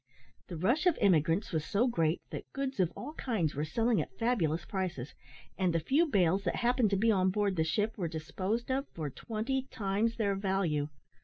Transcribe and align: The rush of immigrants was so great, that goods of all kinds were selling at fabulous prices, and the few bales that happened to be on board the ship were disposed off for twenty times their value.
The 0.47 0.57
rush 0.57 0.87
of 0.87 0.97
immigrants 0.99 1.51
was 1.51 1.63
so 1.63 1.85
great, 1.87 2.23
that 2.31 2.51
goods 2.53 2.79
of 2.79 2.91
all 2.97 3.13
kinds 3.13 3.53
were 3.53 3.63
selling 3.63 4.01
at 4.01 4.17
fabulous 4.17 4.65
prices, 4.65 5.13
and 5.59 5.73
the 5.75 5.79
few 5.79 6.07
bales 6.07 6.43
that 6.45 6.55
happened 6.55 6.89
to 6.89 6.97
be 6.97 7.11
on 7.11 7.29
board 7.29 7.55
the 7.55 7.63
ship 7.63 7.99
were 7.99 8.07
disposed 8.07 8.71
off 8.71 8.85
for 8.95 9.11
twenty 9.11 9.67
times 9.69 10.15
their 10.15 10.33
value. 10.33 10.87